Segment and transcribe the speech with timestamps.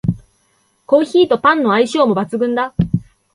[0.87, 2.73] コーヒーとパンの相性も抜群だ